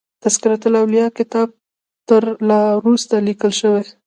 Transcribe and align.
تذکرة 0.23 0.61
الاولیاء 0.69 1.09
کتاب 1.19 1.49
تر 2.07 2.23
را 2.47 2.61
وروسته 2.79 3.15
لیکل 3.27 3.51
شوی. 3.59 3.83